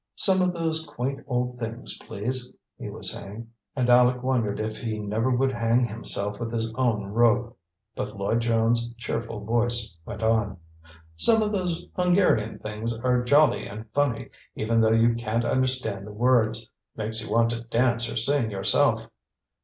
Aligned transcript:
"Some 0.15 0.41
of 0.41 0.51
those 0.51 0.83
quaint 0.87 1.23
old 1.27 1.59
things, 1.59 1.95
please," 1.99 2.51
he 2.79 2.89
was 2.89 3.11
saying; 3.11 3.51
and 3.75 3.87
Aleck 3.87 4.23
wondered 4.23 4.59
if 4.59 4.81
he 4.81 4.97
never 4.97 5.29
would 5.29 5.51
hang 5.51 5.85
himself 5.87 6.39
with 6.39 6.51
his 6.51 6.73
own 6.73 7.03
rope. 7.11 7.55
But 7.95 8.17
Lloyd 8.17 8.39
Jones' 8.39 8.95
cheerful 8.95 9.41
voice 9.45 9.95
went 10.03 10.23
on: 10.23 10.57
"Some 11.17 11.43
of 11.43 11.51
those 11.51 11.85
Hungarian 11.95 12.57
things 12.57 12.99
are 13.01 13.21
jolly 13.23 13.67
and 13.67 13.87
funny, 13.93 14.29
even 14.55 14.81
though 14.81 14.89
you 14.91 15.13
can't 15.13 15.45
understand 15.45 16.07
the 16.07 16.11
words. 16.13 16.71
Makes 16.95 17.21
you 17.23 17.31
want 17.31 17.51
to 17.51 17.61
dance 17.65 18.09
or 18.11 18.17
sing 18.17 18.49
yourself." 18.49 19.03